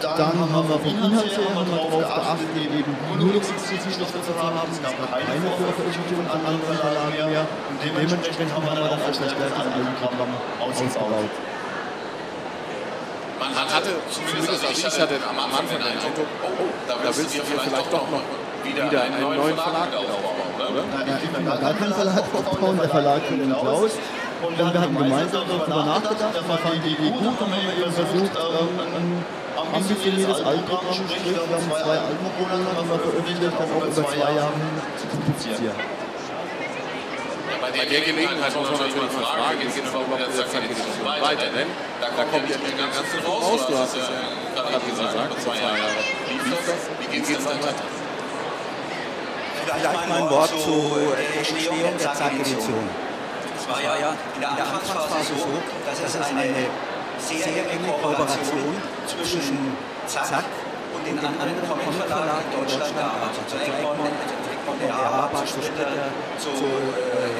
[0.00, 4.32] Dann haben wir vom Inhalt her haben wir darauf geachtet, eben nur exklusiv was zu
[4.32, 4.64] haben.
[4.72, 7.44] Es gab keine Veröffentlichung von anderen Verlagen mehr.
[7.68, 11.32] Und dementsprechend haben wir dann als verstärktes Eigenprogramm ausgebaut.
[13.40, 17.44] Man hatte, zumindest also ich hatte am Anfang den Eindruck, oh, da willst du dir
[17.44, 18.24] vielleicht doch noch
[18.64, 20.84] wieder einen neuen Verlag aufbauen, oder?
[21.20, 23.92] Ich will mir gar keinen Verlag aufbauen, der Verlag von den Klaus.
[24.40, 28.32] Und wir hatten gemeinsam darüber nachgedacht, wir fanden die Idee gut und haben eben versucht,
[28.36, 29.24] ein
[29.74, 34.52] ambitioniertes Albprogramm, sprich, wir haben zwei Albummonate haben wir veröffentlicht, dann auch über zwei Jahre
[34.98, 35.74] zu publizieren.
[37.60, 41.48] Bei der Gelegenheit muss man natürlich mal fragen, geht es überhaupt mit der Zack-Edition weiter?
[41.54, 41.68] Denn
[42.00, 45.92] da kommt ja eine ganze raus, du hast es ja gerade gesagt, zwei Jahre.
[46.26, 46.80] Wie lief das?
[46.98, 47.84] Wie geht es dann weiter?
[49.70, 52.88] Vielleicht mal ein Wort zur Entstehung der Zack-Edition.
[53.60, 55.52] Es war ja in der Anfangsphase so,
[55.86, 56.66] dass es eine
[57.20, 58.74] sehr enge Kooperation
[59.06, 60.44] zwischen Zack
[60.94, 62.94] und den anderen Comic-Verlagen in Deutschland
[63.46, 64.16] zu Egmont,
[64.80, 66.50] der Haber, zu Splitter, zu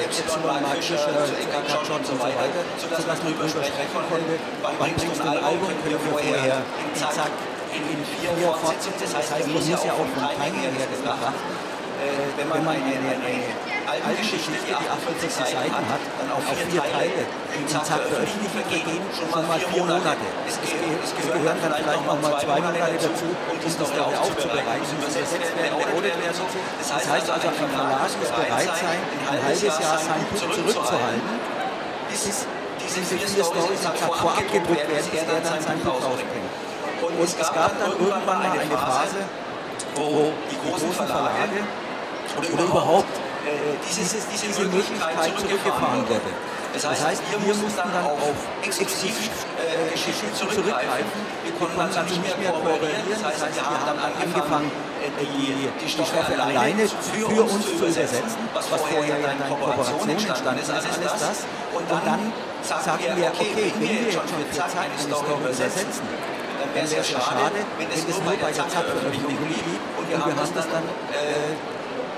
[0.03, 5.19] Epsilon, Mark Fischer, zu Eckart und so weiter, sodass man darüber sprechen konnte, wann bringst
[5.19, 7.33] du ein Album, können wir vorher in Zack
[7.71, 11.33] in vier Fortsetzungen, das heißt, man muss ja auch vom Timing her gedacht,
[12.37, 13.33] wenn man eine, eine
[13.85, 19.29] alte Geschichte, die 48 Seiten hat, dann auf vier Teile im Zack veröffentlicht vergehen schon
[19.29, 20.25] mal vier Monate.
[20.47, 25.35] Es, es gehören dann vielleicht noch mal zwei Monate dazu, um das wieder aufzubereiten, übersetzt
[25.35, 26.41] werden, berodet werden.
[26.79, 31.31] Das heißt also, ein Verlag muss bereit sein, ein halbes Jahr sein Buch zurückzuhalten,
[32.09, 32.47] bis
[32.79, 36.51] diese vier Storys vorab gedruckt werden, bis er dann sein Buch rausbringt.
[37.01, 39.21] Und es gab dann irgendwann mal eine Phase,
[39.95, 41.65] wo die großen Verlage
[42.37, 43.13] oder überhaupt
[43.45, 46.31] äh, dieses, diese Möglichkeit zurückgefahren wurde.
[46.73, 51.19] Das heißt, wir mussten dann auf Exklusivgeschichten äh, zurückgreifen.
[51.43, 53.03] Wir konnten dann nicht mehr kooperieren.
[53.11, 54.71] Das heißt, wir haben dann angefangen,
[55.19, 60.69] die, die Stoffe alleine für uns zu übersetzen, was vorher ja in Kooperation entstanden ist,
[60.69, 61.45] alles das.
[61.73, 62.31] Und dann
[62.63, 65.89] sagten wir, okay, wenn wir schon für Zack eine Story übersetzen,
[66.61, 70.35] dann wäre es ja schade, wenn es nur bei der Zack-Veröffentlichung blieb und wir haben
[70.37, 71.57] das dann äh,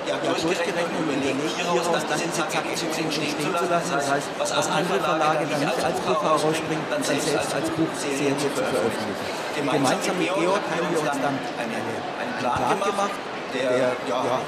[0.08, 3.92] ja, durchgerechnet und überlegt, hieraus dann diese Zack-Edition stehen zu lassen.
[3.94, 8.50] Das heißt, was andere Verlage dann nicht als Buch herausbringen, dann selbst als Buchserie zu
[8.50, 9.44] veröffentlichen.
[9.56, 13.12] Gemeinsam mit Georg haben wir uns dann einen Plan gemacht,
[13.54, 13.72] der
[14.10, 14.40] ja,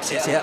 [0.00, 0.42] sehr, sehr äh,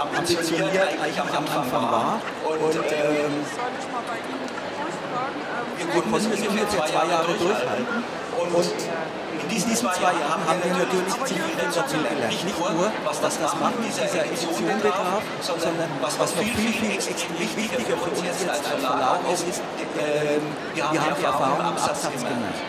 [0.00, 2.20] ambitioniert eigentlich am Anfang war.
[2.44, 3.44] Und ähm,
[5.76, 7.86] wir konnten es ungefähr zwei Jahre durchhalten.
[8.38, 8.66] Und
[9.48, 12.28] in diesen zwei Jahren haben wir natürlich ziemlich viel dazu gelernt.
[12.28, 17.00] Nicht nur, was das Machen dieser Edition betraf, sondern was, noch viel, viel
[17.56, 19.60] wichtiger für uns jetzt als Verlag ist, ist
[19.96, 20.36] äh,
[20.74, 22.60] wir haben die Erfahrung im Absatz gemacht.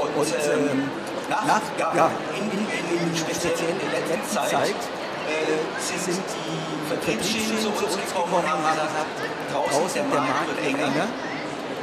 [0.00, 0.90] Und, und ähm,
[1.30, 4.76] nach, ja, in, in, in, speziell in der letzten Zeit
[5.24, 9.08] äh, sind die Vertriebsschienen zu uns gekommen und haben gesagt,
[9.52, 11.06] draußen der Markt wird enger,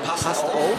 [0.05, 0.77] passt auf,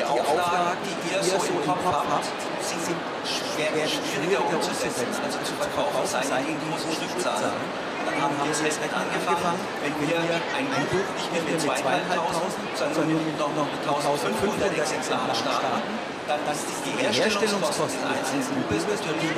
[0.00, 2.24] die Auflagen, die ihr so im Kopf habt,
[2.64, 2.96] sind
[3.28, 7.52] schwer, schwieriger umzusetzen, also zu verkaufen, sei die großen Stückzahlen.
[8.00, 10.16] Dann haben wir es jetzt angefangen, wenn wir
[10.56, 11.76] ein Buch nicht mehr mit 2.500,
[12.80, 15.84] sondern mit noch 1.500 Exemplaren starten,
[16.24, 19.36] dann ist die Herstellungskosten eines einzelnen Buches natürlich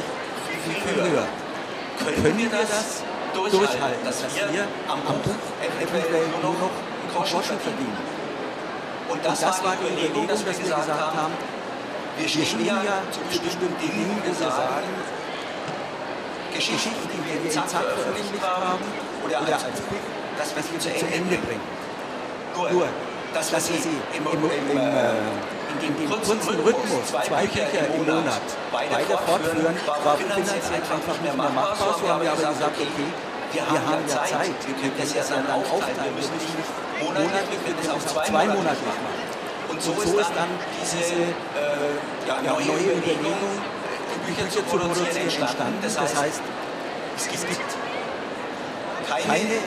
[0.62, 1.27] viel, viel höher.
[1.98, 3.03] Können wir das
[3.35, 8.12] durchhalten, dass wir am Buch eventuell nur noch einen Groschen verdienen?
[9.09, 11.33] Und das, und das war die Überlegung, dass wir gesagt haben,
[12.19, 14.93] Wir stehen ja zu bestimmten Dingen, wo wir sagen,
[16.55, 18.85] Geschichten, die wir in Zack veröffentlicht haben,
[19.25, 20.05] oder als Buch,
[20.37, 21.67] das, was wir zu Ende bringen.
[22.71, 22.88] Nur,
[23.33, 23.81] das, was sie
[24.12, 25.17] im, im, im, äh,
[25.73, 31.51] in dem kurzen Rhythmus, zwei Bücher im Monat, weiter fortführen, war finanziell einfach nicht mehr
[31.51, 31.97] machbar.
[31.99, 33.09] So haben wir aber gesagt, okay,
[33.53, 37.59] wir haben ja Zeit, wir können das ja dann aufteilen, wir müssen nicht monatlich, wir
[37.65, 39.07] können das auf zwei Monate machen.
[39.71, 40.51] Und so ist dann
[40.83, 41.97] diese äh,
[42.29, 43.37] ja, neue Überlegung,
[44.27, 45.79] Bücher zu produzieren, entstanden.
[45.83, 46.43] Das heißt,
[47.17, 47.47] es gibt
[49.09, 49.59] keine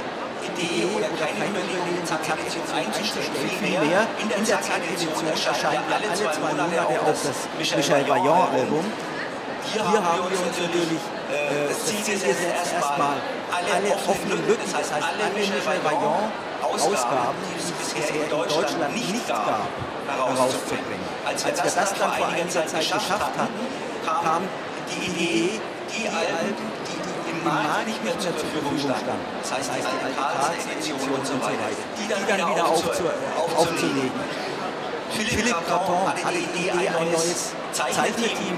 [0.45, 3.33] Idee oder keine Überlegung, die Zack-Edition einzustellen.
[3.59, 8.85] Vielmehr, in der Zack-Edition erscheint alle zwei Monate auch das Michel Vaillant-Album.
[9.73, 11.01] Hier haben wir uns natürlich,
[11.33, 13.17] äh, das Ziel ist erstmal,
[13.49, 15.61] alle offenen Lücken, das heißt alle Michel
[16.75, 19.67] Vaillant-Ausgaben, die es bisher in Deutschland nicht gab,
[20.07, 21.05] herauszubringen.
[21.25, 23.47] Als wir das dann vor einiger Zeit geschafft hatten,
[24.05, 24.43] kam
[24.91, 25.59] die Idee,
[25.89, 31.09] die Alben, die im Markt nicht mehr zur Verfügung standen, das heißt die alte Karls-Edition
[31.09, 34.11] und so weiter, die dann wieder aufzulegen.
[35.11, 38.57] Philipp Carton hatte die Idee, ein neues Zeichnerteam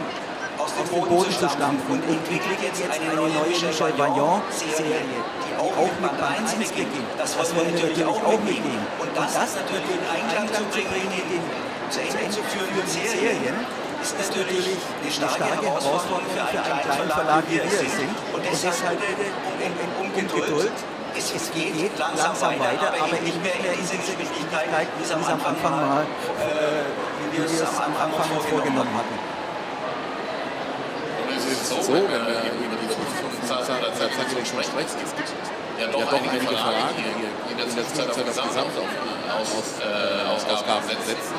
[0.78, 5.02] aus dem Boden zu stampfen und entwickelt jetzt eine neue Michel Vaillant-Serie,
[5.44, 7.10] die auch mit Band 1 beginnt.
[7.18, 8.86] Das wollen wir natürlich auch mitnehmen.
[9.00, 11.44] Und das natürlich in Einklang zu bringen, in den
[11.90, 13.56] zu Ende zu führenden Serien,
[14.02, 18.13] ist natürlich eine starke Herausforderung für einen kleinen Verlag, wie wir es sind.
[18.34, 20.72] Und deshalb um, um, um Geduld.
[21.18, 25.12] Es, es geht, geht langsam, langsam weiter, aber nicht mehr in diese Geschwindigkeit, wie es
[25.12, 29.37] am Anfang mal, äh, wie wir es am Anfang vorgenommen hatten.
[31.67, 35.30] So, wenn wir über die Zukunftszeitung sprechen, es gibt
[35.80, 41.36] ja doch einige Verlage, die in der Zwischenzeit auf Gesamtausgaben setzen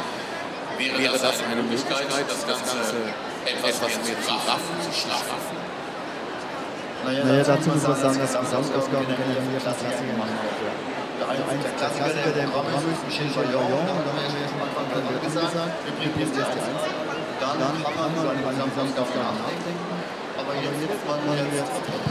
[0.78, 2.76] wäre das eine Möglichkeit, das Ganze
[3.42, 5.34] etwas mehr zu raffen, zu schlafen?
[7.04, 10.38] Naja, dazu muss man sagen, dass Gesamtausgaben generiert das Klassiker machen.
[11.18, 11.26] Der
[11.74, 15.50] Klassiker, der im Programm ist, Michel und dann haben wir ja schon am Anfang gesagt,
[15.56, 16.62] wir bringen jetzt die Eins.
[17.40, 19.97] Dann kann man über eine Gesamtausgabe nachdenken,
[20.38, 22.09] aber jetzt wollen wir jetzt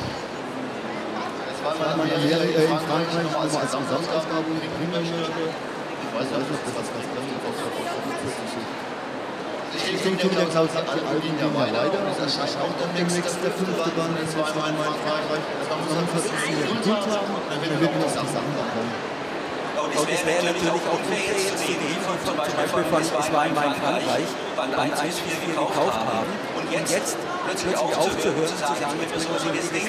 [1.67, 5.19] weil man in Frankreich nochmal als Gesamtausgabe bringen möchte.
[5.19, 6.87] Ich weiß nicht, was das
[9.77, 11.99] ich denke, der Klaus hat alle Alben ja weiter.
[12.11, 15.43] Es erscheint auch demnächst der fünfte Band in zweimal in Frankreich.
[15.69, 18.91] Man muss versuchen, wir gut haben, dann wird noch Sachen kommen.
[19.87, 23.41] Und es wäre natürlich auch fair jetzt zu sehen, von, zum Beispiel von Es war
[23.41, 28.99] einmal in Frankreich, Band 1 bis 4 gekauft haben und jetzt plötzlich aufzuhören, zu sagen,
[28.99, 29.87] jetzt müssen wir das Ding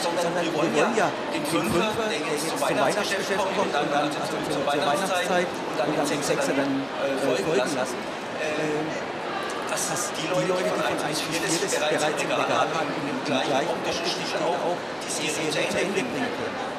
[0.00, 5.46] sondern wir wollen ja den Fünfer, der jetzt zum Weihnachtsgeschäft kommt, dann, dann zur Weihnachtszeit
[5.46, 6.84] und dann den Sechser dann
[7.44, 8.00] folgen lassen.
[9.70, 13.04] dass das die Leute, die von 1 bis 4 das bereits im Regal haben, in
[13.06, 16.70] dem gleichen Unterschied auch die Serie zu Ende bringen können.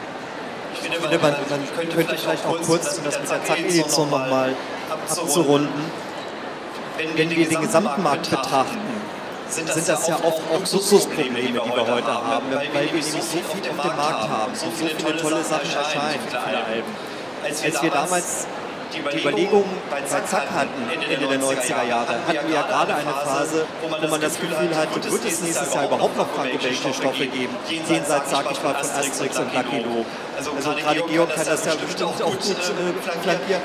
[0.74, 4.10] Ich finde, man, man, man könnte, könnte vielleicht auch kurz, um das mit der Zack-Edition
[4.10, 4.56] nochmal
[4.90, 5.92] abzurunden,
[6.98, 9.01] wenn, wenn wir den Gesamtmarkt betrachten,
[9.52, 13.42] sind das ja oft auch Luxusprobleme, die wir heute haben, weil wir nämlich so viel
[13.42, 16.92] auf dem Markt haben, so viele tolle Sachen erscheinen, viele Alben.
[17.44, 18.48] Als wir damals
[18.94, 23.66] die Überlegungen bei Zack hatten, Ende der 90er Jahre, hatten wir ja gerade eine Phase,
[23.82, 27.56] wo man das Gefühl hatte, wird es nächstes Jahr überhaupt noch franco-belgische Stoffe geben,
[27.88, 30.06] jenseits, sag ich mal, von Asterix und Lucky Luke.
[30.38, 33.62] Also gerade Georg kann das ja bestimmt auch gut äh, flankieren.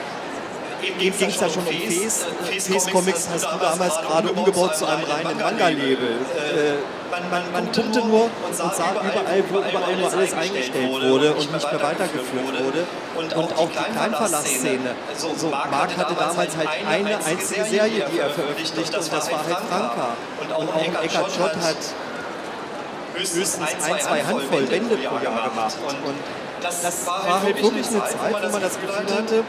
[0.80, 2.26] Ging es ja schon um Fes.
[2.58, 5.96] Fes Comics hast du damals gerade umgebaut zu einem reinen Manga-Label.
[5.96, 11.52] Äh, man, man, pumpte nur und sah überall, wo überall nur alles eingestellt wurde und
[11.52, 12.84] nicht mehr weitergeführt wurde.
[13.14, 14.94] Und auch die Kleinverlassszene.
[15.16, 19.58] So, Mark hatte damals halt eine einzige Serie, die er veröffentlicht, und das war halt
[19.68, 20.08] Franka.
[20.40, 21.76] Und auch Eckhard Schott hat
[23.14, 25.76] höchstens ein, zwei Handvoll Bände pro Jahr gemacht.
[25.84, 26.14] Und
[26.62, 29.44] das war halt wirklich eine Zeit, wo man das Gefühl hatte,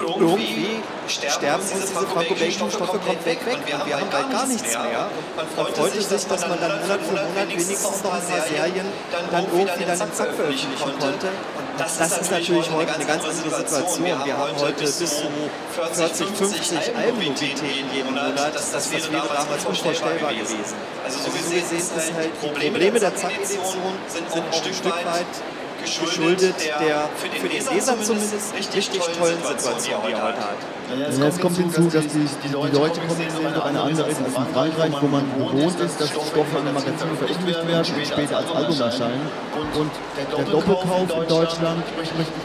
[0.00, 5.10] irgendwie sterben uns diese franco-belgischen Stoffe komplett weg und wir haben bald gar nichts mehr.
[5.36, 8.86] Man freute sich, dass man dann Monat für Monat wenigstens noch ein paar Serien
[9.30, 11.06] dann irgendwie dann im Zack veröffentlichen konnte.
[11.06, 14.04] Und das ist natürlich heute eine ganz andere Situation.
[14.04, 15.28] Wir haben heute bis zu
[15.94, 18.54] 40, 50 Albennovitäten jeden Monat.
[18.54, 20.74] Das wäre damals unvorstellbar gewesen.
[21.04, 25.26] Also so gesehen ist halt die Probleme der Zack-Edition sind ein Stück weit
[25.84, 30.56] geschuldet der für den Leser zumindest richtig tollen Situation, die er heute hat.
[30.98, 34.52] Ja, es kommt hinzu, dass die, die deutsche Comic-Szene doch eine andere ist als in
[34.52, 38.80] Frankreich, wo man gewohnt ist, dass Stoffe an Magazinen veröffentlicht werden und später als Album
[38.80, 39.26] erscheinen.
[39.78, 39.90] Und
[40.36, 41.84] der Doppelkauf in Deutschland,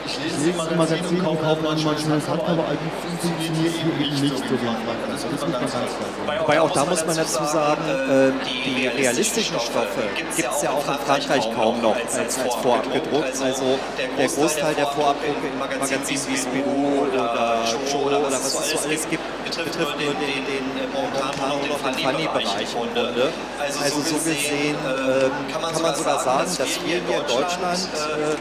[0.05, 2.87] ich lese ein Magazin und kaufe dann mal ein schönes Hardcover-Album,
[3.21, 5.11] funktioniert hier eben nicht so wie in Frankreich.
[5.11, 6.39] Das muss man ganz klar sagen.
[6.39, 8.31] Wobei auch da muss man dazu sagen, äh,
[8.65, 13.41] die realistischen Stoffe gibt es ja auch in Frankreich kaum noch als, als vorab gedruckt.
[13.41, 13.79] Also
[14.17, 19.09] der Großteil der Vorabdrucke in Magazinen wie Spirou oder Joe oder was es so alles
[19.09, 23.31] gibt, betrifft nur den, den, den momentan nur noch Funny-Bereich im Grunde.
[23.59, 28.35] Also so gesehen äh, kann man sogar sagen, dass wir hier in Deutschland äh,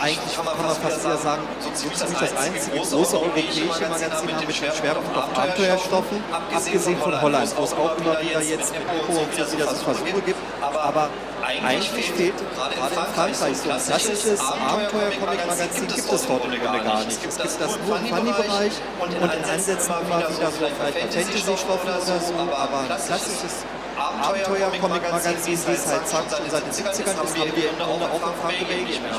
[0.00, 4.40] eigentlich kann man fast wieder sagen, so ziemlich das einzige große europäische Magazin haben mit
[4.40, 9.20] dem Schwerpunkt auf Abenteuerstoffen, abgesehen von Holland, wo es auch immer wieder jetzt mit Echo
[9.20, 10.38] und so wieder so Versuche gibt.
[10.76, 11.08] Aber
[11.44, 12.80] eigentlich fehlt gerade in
[13.14, 17.08] Frankreich so ein klassisches Abenteuer-Comic-Magazin gibt es dort im Grunde gar nicht.
[17.08, 22.00] Es gibt das nur im Funny-Bereich und in Ansätzen immer wieder so vielleicht Fantasy-Stoffe oder
[22.00, 23.64] so, aber ein klassisches
[23.96, 28.36] Abenteuer-Comic-Magazin, wie es halt zack, seit den 70ern ist, haben wir im Grunde auch in
[28.40, 29.12] Frankreich nicht mehr.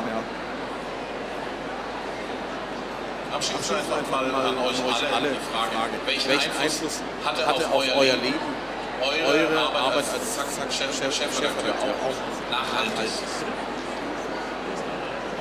[3.34, 4.80] Abschließend mal an euch
[5.16, 8.59] alle die Frage, welchen Einfluss hatte auf euer Leben
[9.02, 13.12] eure Arbeit als Zack-Zack-Chefredakteur auch nachhaltig?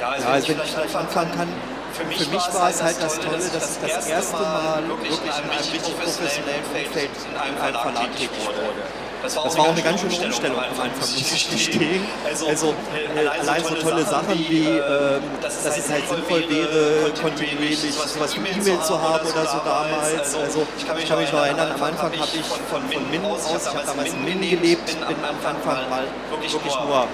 [0.01, 1.49] Ja, also, also wenn ich vielleicht anfangen kann,
[1.93, 5.13] für mich, für mich war es halt das Tolle, dass ich das erste Mal wirklich
[5.13, 9.08] in einem richtig professionellen Feld in einem Verlag tätig wurde.
[9.23, 12.07] Das war, das war auch eine ganz schöne Umstellung am Anfang, muss ich gestehen.
[12.25, 12.75] Also, also
[13.17, 18.41] äh, allein so tolle Sachen wie, äh, dass es halt sinnvoll wäre, kontinuierlich sowas wie
[18.41, 20.35] E-Mail zu haben oder so damals.
[20.35, 23.87] Also ich kann mich noch erinnern, am Anfang habe ich von, Minden aus, ich habe
[23.87, 27.09] damals in Minden gelebt, bin am Anfang mal wirklich nur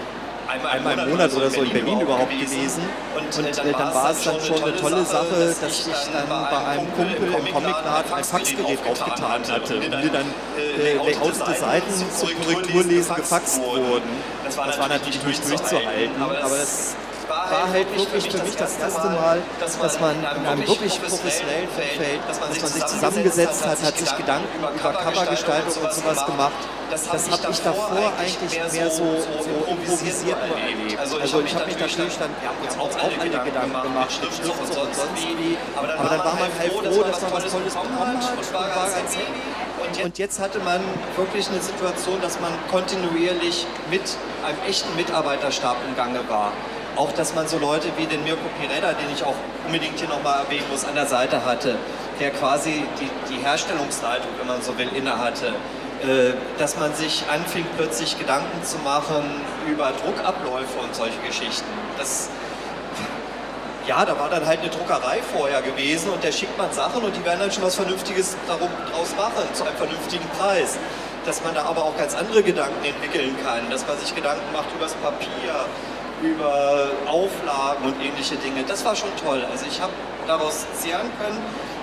[0.48, 2.82] einmal im Monat oder so in Berlin überhaupt gewesen.
[3.16, 6.92] Und äh, dann war es dann schon eine tolle Sache, dass ich dann bei einem
[6.94, 10.26] Kumpel im Comicladen ein Faxgerät aufgetan hatte und mir dann
[10.58, 14.08] äh, layoutete Seiten zum Korrekturlesen gefaxt wurden.
[14.44, 16.96] Das war natürlich nicht durchzuhalten, aber das
[17.50, 22.20] war halt wirklich für mich das erste Mal, dass man in einem wirklich professionellen Feld,
[22.28, 26.52] dass man sich zusammengesetzt hat, hat sich Gedanken über Covergestaltung und sowas gemacht.
[26.90, 30.98] Das habe ich davor eigentlich mehr so, so improvisiert nur erlebt.
[30.98, 34.98] Also ich habe mich natürlich dann ja, auch, auch alle Gedanken gemacht, Schrift und sonst
[35.16, 35.56] wie.
[35.76, 39.16] Aber dann war man halt froh, dass man was Tolles bekommen hat und war ganz
[39.16, 40.02] happy.
[40.02, 40.80] Und jetzt hatte man
[41.16, 44.02] wirklich eine Situation, dass man kontinuierlich mit
[44.44, 46.52] einem echten Mitarbeiterstab im Gange war.
[46.96, 49.34] Auch, dass man so Leute wie den Mirko Pireda, den ich auch
[49.66, 51.76] unbedingt hier nochmal erwähnen muss, an der Seite hatte,
[52.20, 55.54] der quasi die, die Herstellungsleitung, wenn man so will, innehatte.
[56.04, 59.24] Äh, dass man sich anfing, plötzlich Gedanken zu machen
[59.66, 61.66] über Druckabläufe und solche Geschichten.
[61.96, 62.28] Das,
[63.86, 67.16] ja, da war dann halt eine Druckerei vorher gewesen und der schickt man Sachen und
[67.16, 70.78] die werden dann schon was Vernünftiges darum, draus machen, zu einem vernünftigen Preis.
[71.24, 74.70] Dass man da aber auch ganz andere Gedanken entwickeln kann, dass man sich Gedanken macht
[74.76, 75.64] über das Papier,
[76.24, 78.64] über Auflagen und ähnliche Dinge.
[78.66, 79.44] Das war schon toll.
[79.50, 79.92] Also ich habe
[80.26, 81.38] daraus zehren können,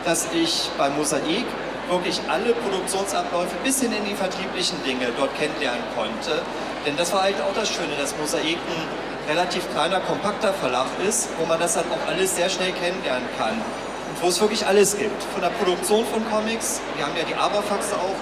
[0.06, 1.46] dass ich bei Mosaik
[1.90, 6.42] wirklich alle Produktionsabläufe bis hin in die vertrieblichen Dinge dort kennenlernen konnte.
[6.86, 11.30] Denn das war halt auch das Schöne, dass Mosaik ein relativ kleiner, kompakter Verlag ist,
[11.38, 13.54] wo man das dann auch alles sehr schnell kennenlernen kann.
[13.54, 15.22] Und wo es wirklich alles gibt.
[15.34, 18.16] Von der Produktion von Comics, wir haben ja die Aberfaxe auch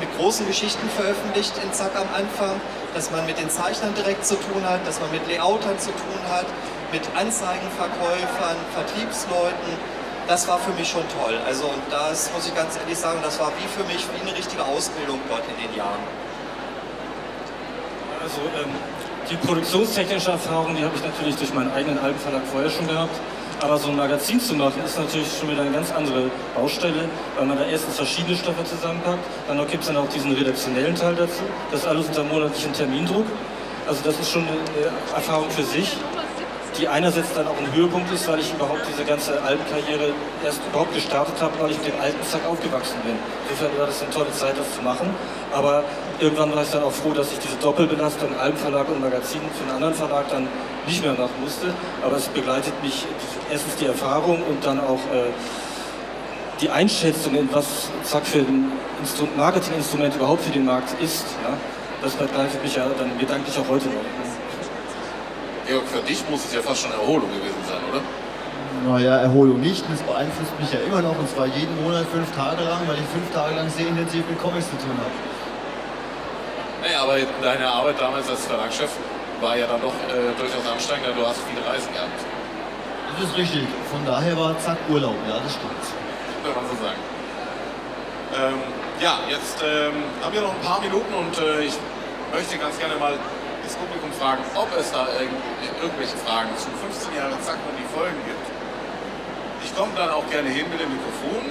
[0.00, 2.60] mit großen Geschichten veröffentlicht in Zack am Anfang,
[2.94, 6.22] dass man mit den Zeichnern direkt zu tun hat, dass man mit Layoutern zu tun
[6.30, 6.46] hat,
[6.92, 9.72] mit Anzeigenverkäufern, Vertriebsleuten.
[10.26, 11.38] Das war für mich schon toll.
[11.46, 14.36] Also und das muss ich ganz ehrlich sagen, das war wie für mich wie eine
[14.36, 16.00] richtige Ausbildung dort in den Jahren.
[18.22, 18.72] Also ähm,
[19.30, 23.14] die produktionstechnische Erfahrung, die habe ich natürlich durch meinen eigenen Albenverlag vorher schon gehabt.
[23.64, 27.46] Aber so ein Magazin zu machen, ist natürlich schon wieder eine ganz andere Baustelle, weil
[27.46, 31.40] man da erstens verschiedene Stoffe zusammenpackt, dann gibt es dann auch diesen redaktionellen Teil dazu,
[31.72, 33.24] das alles unter monatlichen Termindruck.
[33.88, 35.96] Also das ist schon eine Erfahrung für sich,
[36.78, 40.12] die einerseits dann auch ein Höhepunkt ist, weil ich überhaupt diese ganze Albenkarriere
[40.44, 43.16] erst überhaupt gestartet habe, weil ich mit dem alten Zack aufgewachsen bin.
[43.48, 45.10] Insofern war das eine tolle Zeit, das zu machen.
[45.52, 45.84] Aber
[46.18, 49.76] irgendwann war ich dann auch froh, dass ich diese Doppelbelastung Albenverlag und Magazin für einen
[49.76, 50.48] anderen Verlag dann
[50.86, 51.72] nicht mehr machen musste.
[52.04, 53.06] Aber es begleitet mich
[53.50, 55.30] erstens die Erfahrung und dann auch äh,
[56.60, 58.72] die Einschätzung, in was Zack für ein
[59.36, 61.26] Marketinginstrument überhaupt für den Markt ist.
[61.42, 61.56] Ja?
[62.02, 64.33] Das begleitet mich ja dann gedanklich auch heute noch.
[65.66, 68.02] Georg, für dich muss es ja fast schon Erholung gewesen sein, oder?
[68.84, 69.84] Naja, Erholung nicht.
[69.90, 73.08] Das beeinflusst mich ja immer noch und zwar jeden Monat fünf Tage lang, weil ich
[73.08, 75.16] fünf Tage lang sehr intensiv mit Comics zu tun habe.
[76.84, 78.90] Naja, aber deine Arbeit damals als Verlagschef
[79.40, 81.16] war ja dann doch äh, durchaus anstrengender.
[81.16, 82.20] Du hast viele Reisen gehabt.
[83.16, 83.64] Das ist richtig.
[83.90, 85.84] Von daher war zack Urlaub, ja, das stimmt.
[86.44, 87.00] könnte man so sagen.
[88.36, 88.58] Ähm,
[89.00, 91.74] ja, jetzt ähm, haben wir noch ein paar Minuten und äh, ich
[92.34, 93.14] möchte ganz gerne mal
[93.64, 95.40] das Publikum fragen, ob es da irgend
[95.80, 98.46] irgendwelche Fragen zu 15 Jahre Zack und die Folgen gibt.
[99.64, 101.44] Ich komme dann auch gerne hin mit dem Mikrofon.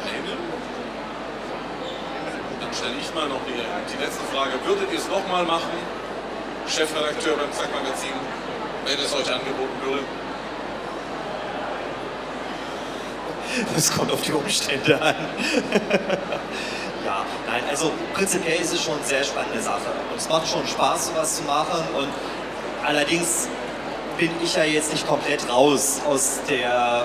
[0.00, 0.32] Keine?
[2.60, 4.52] Dann stelle ich mal noch die, die letzte Frage.
[4.64, 5.76] Würdet ihr es nochmal machen,
[6.66, 8.16] Chefredakteur beim Zack Magazin,
[8.86, 10.04] wenn es euch angeboten würde?
[13.74, 15.14] Das kommt auf die Umstände an.
[17.76, 19.90] ja, also prinzipiell ist es schon eine sehr spannende Sache.
[20.10, 21.82] Und es macht schon Spaß, sowas zu machen.
[21.96, 22.08] Und
[22.84, 23.48] allerdings
[24.18, 27.04] bin ich ja jetzt nicht komplett raus aus der,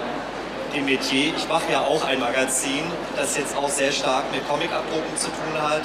[0.73, 1.33] dem Metier.
[1.35, 2.83] Ich mache ja auch ein Magazin,
[3.17, 5.83] das jetzt auch sehr stark mit Comic-Abdrucken zu tun hat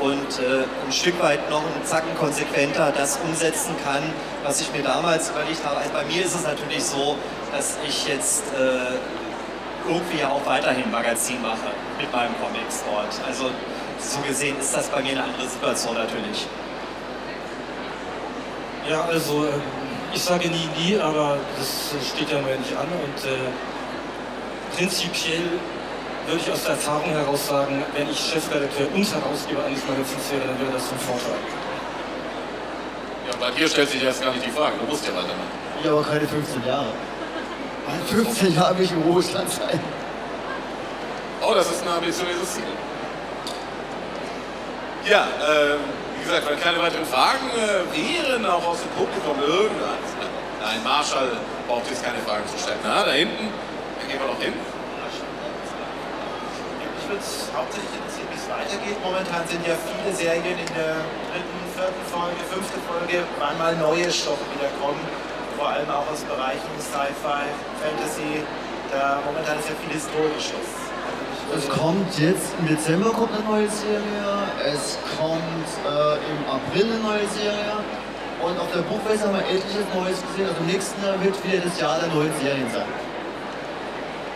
[0.00, 4.02] und äh, ein Stück weit noch einen Zacken konsequenter das umsetzen kann,
[4.44, 5.76] was ich mir damals überlegt habe.
[5.76, 7.16] Also bei mir ist es natürlich so,
[7.52, 8.96] dass ich jetzt äh,
[9.86, 11.68] irgendwie auch weiterhin Magazin mache
[11.98, 13.20] mit meinem Comic-Sport.
[13.26, 13.50] Also
[14.02, 16.46] so gesehen ist das bei mir eine andere Situation natürlich.
[18.88, 19.62] Ja, also ähm,
[20.12, 25.60] ich sage nie, nie, aber das steht ja mal nicht an und äh, prinzipiell
[26.26, 30.46] würde ich aus der Erfahrung heraus sagen, wenn ich Chefredakteur und Herausgeber eines Magazins wäre,
[30.46, 31.38] dann wäre das ein Vorteil.
[33.28, 35.60] Ja, bei dir stellt sich jetzt gar nicht die Frage, du musst ja weitermachen.
[35.84, 36.92] Ja, aber keine 15 Jahre.
[38.06, 39.80] 15 Jahre will ich im Ruhestand sein.
[41.42, 42.64] Oh, das ist ein ambitioniertes Ziel.
[45.08, 45.80] Ja, ähm,
[46.18, 50.04] wie gesagt, wenn keine weiteren Fragen äh, wären, auch aus dem Publikum irgendwas.
[50.60, 52.78] Nein, Marshall braucht jetzt keine Fragen zu stellen.
[52.84, 54.52] Na, da hinten, da gehen wir noch hin.
[57.00, 58.98] Ich würde es hauptsächlich interessieren, wie es weitergeht.
[59.02, 61.00] Momentan sind ja viele Serien in der
[61.32, 65.00] dritten, vierten Folge, fünfte Folge, wann mal neue Stoffe wieder kommen.
[65.56, 67.48] Vor allem auch aus Bereichen Sci-Fi,
[67.80, 68.44] Fantasy.
[68.92, 70.89] Da momentan ist ja viel Historisches.
[71.56, 74.00] Es kommt jetzt im Dezember kommt eine neue Serie,
[74.64, 77.74] es kommt äh, im April eine neue Serie
[78.40, 80.46] und auf der Buchmesse haben wir etliches Neues gesehen.
[80.46, 82.86] Also im nächsten Jahr wird wieder das Jahr der neuen Serien sein.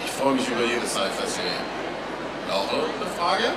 [0.05, 1.63] Ich freue mich über jede Sci-Fi-Serie.
[2.49, 3.55] Noch eine Frage?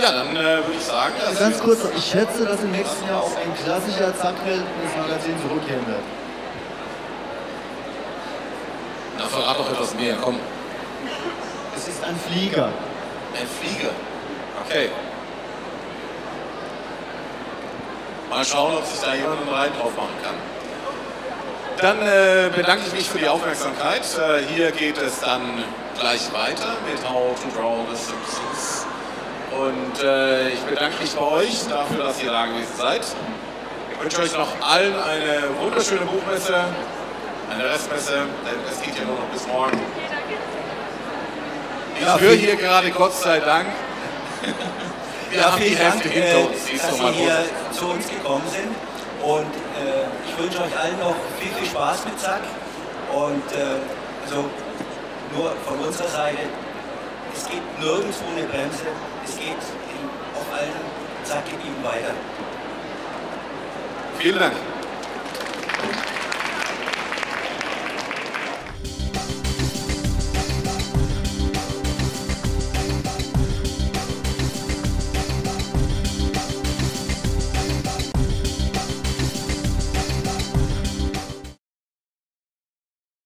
[0.00, 3.20] Ja, dann äh, würde ich sagen, dass Ganz kurz, ich schätze, dass im nächsten Jahr
[3.20, 5.98] auch ein klassischer Zackheld ins Magazin zurückkehren wird.
[9.18, 10.38] Na, verrat doch etwas mehr, komm.
[11.76, 12.66] Es ist ein Flieger.
[13.34, 13.90] Ein Flieger.
[14.64, 14.90] Okay.
[18.30, 20.34] Mal schauen, ob sich da jemand einen Rein drauf machen kann.
[21.80, 24.02] Dann äh, bedanke ich mich für die Aufmerksamkeit.
[24.16, 25.64] Äh, hier geht es dann
[25.98, 28.77] gleich weiter mit How to Draw the Simpsons.
[29.58, 33.02] Und äh, ich bedanke mich bei euch dafür, dass ihr da gewesen seid.
[33.92, 36.54] Ich wünsche euch noch allen eine wunderschöne Buchmesse,
[37.50, 39.76] eine Restmesse, denn es geht ja nur noch bis morgen.
[41.96, 43.66] Ich Ja, höre hier gerade, Gott sei Dank,
[45.30, 46.64] wir haben die Hälfte äh, hinter uns.
[46.64, 48.76] Siehst dass Sie hier zu uns gekommen sind.
[49.26, 52.42] Und äh, ich wünsche euch allen noch viel, viel Spaß mit Zack.
[53.12, 54.44] Und äh, also
[55.34, 56.38] nur von unserer Seite,
[57.34, 58.86] es geht nirgendwo eine Bremse.
[59.24, 59.62] Es geht
[60.34, 60.72] auf allen
[61.24, 62.14] Zack-Gebieten weiter.
[64.18, 64.54] Vielen Dank.